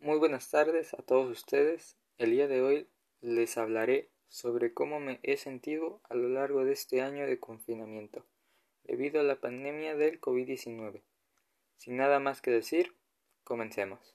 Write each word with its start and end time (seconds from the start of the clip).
Muy 0.00 0.18
buenas 0.18 0.50
tardes 0.50 0.92
a 0.92 0.98
todos 0.98 1.30
ustedes. 1.30 1.96
El 2.18 2.30
día 2.30 2.46
de 2.46 2.60
hoy 2.60 2.86
les 3.22 3.56
hablaré 3.56 4.10
sobre 4.28 4.74
cómo 4.74 5.00
me 5.00 5.18
he 5.22 5.38
sentido 5.38 6.00
a 6.08 6.14
lo 6.14 6.28
largo 6.28 6.64
de 6.64 6.72
este 6.72 7.00
año 7.00 7.26
de 7.26 7.40
confinamiento 7.40 8.22
debido 8.84 9.20
a 9.20 9.24
la 9.24 9.40
pandemia 9.40 9.96
del 9.96 10.20
COVID-19. 10.20 11.02
Sin 11.76 11.96
nada 11.96 12.20
más 12.20 12.42
que 12.42 12.50
decir, 12.50 12.94
comencemos. 13.42 14.14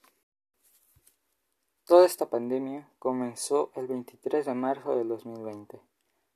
Toda 1.85 2.05
esta 2.05 2.29
pandemia 2.29 2.87
comenzó 2.99 3.71
el 3.75 3.87
23 3.87 4.45
de 4.45 4.53
marzo 4.53 4.95
de 4.95 5.03
2020. 5.03 5.81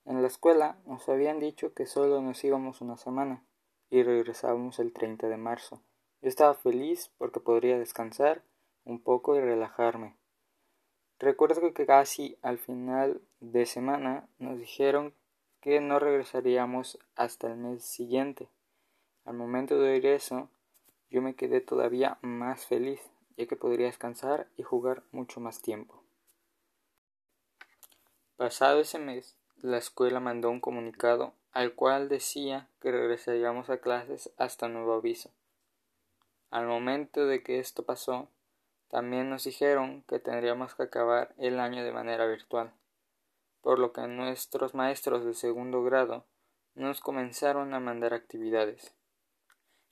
En 0.05 0.21
la 0.21 0.27
escuela 0.27 0.79
nos 0.87 1.07
habían 1.07 1.39
dicho 1.39 1.73
que 1.73 1.85
solo 1.85 2.19
nos 2.21 2.43
íbamos 2.43 2.81
una 2.81 2.97
semana 2.97 3.45
y 3.91 4.01
regresábamos 4.01 4.79
el 4.79 4.91
30 4.91 5.29
de 5.29 5.37
marzo. 5.37 5.83
Yo 6.21 6.29
estaba 6.29 6.55
feliz 6.55 7.11
porque 7.19 7.39
podría 7.39 7.77
descansar 7.77 8.43
un 8.85 9.01
poco 9.01 9.35
y 9.35 9.41
relajarme. 9.41 10.15
Recuerdo 11.19 11.73
que 11.73 11.85
casi 11.85 12.37
al 12.41 12.57
final 12.57 13.21
de 13.39 13.65
semana 13.65 14.27
nos 14.39 14.59
dijeron 14.59 15.13
que 15.61 15.81
no 15.81 15.99
regresaríamos 15.99 16.99
hasta 17.15 17.47
el 17.47 17.57
mes 17.57 17.83
siguiente. 17.83 18.47
Al 19.25 19.33
momento 19.33 19.79
de 19.79 19.93
oír 19.93 20.05
eso, 20.05 20.49
yo 21.09 21.21
me 21.21 21.35
quedé 21.35 21.61
todavía 21.61 22.17
más 22.21 22.65
feliz, 22.65 23.01
ya 23.37 23.47
que 23.47 23.55
podría 23.55 23.87
descansar 23.87 24.47
y 24.57 24.63
jugar 24.63 25.03
mucho 25.11 25.39
más 25.39 25.61
tiempo. 25.61 26.03
Pasado 28.37 28.81
ese 28.81 28.99
mes, 28.99 29.37
la 29.61 29.77
escuela 29.77 30.19
mandó 30.19 30.49
un 30.49 30.59
comunicado 30.59 31.33
al 31.53 31.73
cual 31.73 32.09
decía 32.09 32.67
que 32.81 32.91
regresaríamos 32.91 33.69
a 33.69 33.77
clases 33.77 34.29
hasta 34.37 34.67
nuevo 34.67 34.93
aviso. 34.93 35.31
Al 36.51 36.67
momento 36.67 37.25
de 37.25 37.41
que 37.41 37.59
esto 37.59 37.83
pasó, 37.83 38.27
también 38.89 39.29
nos 39.29 39.43
dijeron 39.43 40.03
que 40.07 40.19
tendríamos 40.19 40.75
que 40.75 40.83
acabar 40.83 41.33
el 41.37 41.59
año 41.59 41.83
de 41.83 41.91
manera 41.91 42.25
virtual, 42.27 42.71
por 43.61 43.79
lo 43.79 43.93
que 43.93 44.07
nuestros 44.07 44.73
maestros 44.75 45.25
de 45.25 45.33
segundo 45.33 45.83
grado 45.83 46.25
nos 46.75 47.01
comenzaron 47.01 47.73
a 47.73 47.79
mandar 47.79 48.13
actividades. 48.13 48.93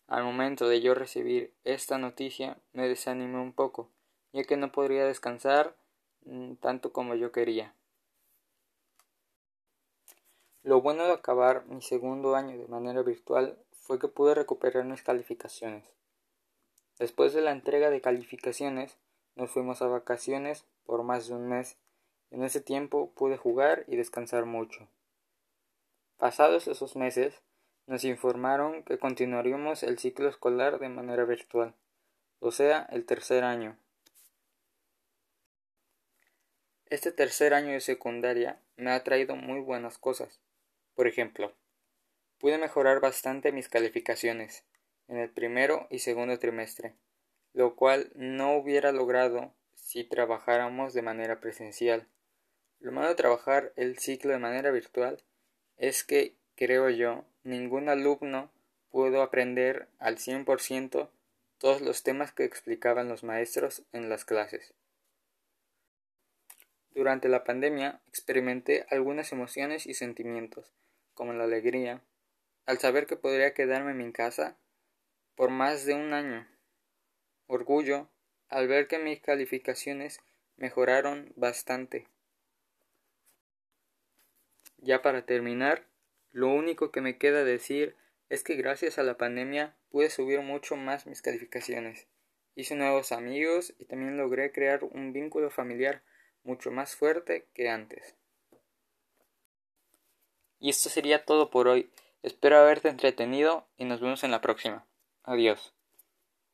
Al 0.08 0.23
momento 0.23 0.68
de 0.68 0.81
yo 0.81 0.94
recibir 0.94 1.53
esta 1.64 1.98
noticia 1.98 2.58
me 2.73 2.88
desanimé 2.88 3.40
un 3.40 3.53
poco, 3.53 3.90
ya 4.31 4.44
que 4.44 4.58
no 4.58 4.72
podría 4.72 5.06
descansar 5.06 5.75
mm, 6.25 6.56
tanto 6.56 6.92
como 6.92 7.16
yo 7.16 7.31
quería. 7.31 7.73
Lo 10.62 10.81
bueno 10.81 11.06
de 11.06 11.14
acabar 11.14 11.66
mi 11.66 11.81
segundo 11.81 12.36
año 12.36 12.58
de 12.58 12.68
manera 12.68 13.02
virtual 13.02 13.58
fue 13.72 14.00
que 14.00 14.08
pude 14.08 14.36
recuperar 14.36 14.86
mis 14.86 15.03
calificaciones. 15.03 15.84
Después 17.00 17.34
de 17.34 17.42
la 17.42 17.52
entrega 17.52 17.90
de 17.90 18.02
calificaciones, 18.02 18.98
nos 19.36 19.50
fuimos 19.50 19.82
a 19.82 19.88
vacaciones 19.88 20.66
por 20.86 21.04
más 21.04 21.28
de 21.28 21.34
un 21.34 21.48
mes. 21.48 21.78
En 22.30 22.44
ese 22.44 22.62
tiempo 22.62 23.12
pude 23.16 23.38
jugar 23.38 23.84
y 23.88 23.96
descansar 23.96 24.46
mucho. 24.46 24.88
Pasados 26.18 26.68
esos 26.68 26.96
meses, 26.96 27.42
nos 27.88 28.04
informaron 28.04 28.84
que 28.84 28.98
continuaríamos 28.98 29.84
el 29.84 30.00
ciclo 30.00 30.30
escolar 30.30 30.80
de 30.80 30.90
manera 30.90 31.26
virtual, 31.26 31.74
o 32.40 32.52
sea, 32.52 32.88
el 32.92 33.06
tercer 33.06 33.44
año. 33.44 33.78
Este 36.86 37.12
tercer 37.12 37.54
año 37.54 37.72
de 37.72 37.82
secundaria 37.82 38.62
me 38.78 38.92
ha 38.92 39.04
traído 39.04 39.36
muy 39.36 39.60
buenas 39.60 39.98
cosas. 39.98 40.40
Por 40.94 41.08
ejemplo, 41.08 41.54
pude 42.38 42.58
mejorar 42.58 43.00
bastante 43.00 43.52
mis 43.52 43.68
calificaciones 43.68 44.64
en 45.08 45.18
el 45.18 45.30
primero 45.30 45.88
y 45.90 46.00
segundo 46.00 46.38
trimestre, 46.40 46.96
lo 47.54 47.76
cual 47.76 48.12
no 48.16 48.56
hubiera 48.56 48.92
logrado 48.92 49.54
si 49.76 50.04
trabajáramos 50.04 50.94
de 50.94 51.02
manera 51.02 51.40
presencial. 51.40 52.08
Lo 52.80 52.92
malo 52.92 53.09
de 53.09 53.16
trabajar 53.16 53.74
el 53.76 53.98
ciclo 53.98 54.31
de 54.31 54.40
manera 54.40 54.72
virtual 54.72 55.24
es 55.78 56.04
que, 56.04 56.36
creo 56.56 56.90
yo, 56.90 57.25
ningún 57.44 57.90
alumno 57.90 58.52
pudo 58.90 59.22
aprender 59.22 59.88
al 60.00 60.18
100% 60.18 61.09
todos 61.58 61.81
los 61.81 62.03
temas 62.03 62.31
que 62.31 62.44
explicaban 62.44 63.08
los 63.08 63.24
maestros 63.24 63.84
en 63.94 64.09
las 64.09 64.25
clases. 64.25 64.74
Durante 66.91 67.28
la 67.28 67.44
pandemia 67.44 68.02
experimenté 68.08 68.85
algunas 68.90 69.31
emociones 69.31 69.88
y 69.88 69.94
sentimientos, 69.94 70.72
como 71.14 71.34
la 71.34 71.46
alegría, 71.46 72.02
al 72.66 72.78
saber 72.78 73.08
que 73.08 73.16
podría 73.16 73.53
quedarme 73.53 73.91
en 73.91 73.97
mi 73.97 74.12
casa 74.12 74.58
por 75.36 75.50
más 75.50 75.86
de 75.86 75.94
un 75.94 76.14
año. 76.14 76.48
Orgullo 77.48 78.10
al 78.50 78.68
ver 78.68 78.88
que 78.88 79.00
mis 79.00 79.20
calificaciones 79.20 80.22
mejoraron 80.58 81.34
bastante. 81.36 82.08
Ya 84.78 85.02
para 85.02 85.26
terminar, 85.26 85.88
lo 86.32 86.50
único 86.50 86.92
que 86.92 87.02
me 87.02 87.18
queda 87.18 87.44
decir 87.44 87.96
es 88.30 88.44
que 88.44 88.56
gracias 88.56 88.98
a 88.98 89.04
la 89.04 89.18
pandemia 89.18 89.76
pude 89.90 90.10
subir 90.10 90.42
mucho 90.42 90.76
más 90.76 91.06
mis 91.06 91.22
calificaciones. 91.22 92.08
Hice 92.56 92.76
nuevos 92.76 93.12
amigos 93.12 93.74
y 93.80 93.86
también 93.86 94.18
logré 94.18 94.52
crear 94.52 94.84
un 94.84 95.14
vínculo 95.14 95.50
familiar 95.50 96.04
mucho 96.44 96.72
más 96.72 96.96
fuerte 96.96 97.48
que 97.54 97.70
antes. 97.70 98.16
Y 100.60 100.70
esto 100.70 100.90
sería 100.90 101.26
todo 101.26 101.50
por 101.50 101.68
hoy. 101.68 101.90
Espero 102.22 102.58
haberte 102.58 102.90
entretenido 102.90 103.68
y 103.78 103.86
nos 103.86 104.02
vemos 104.02 104.24
en 104.24 104.32
la 104.32 104.42
próxima. 104.42 104.86
Adiós. 105.23 105.73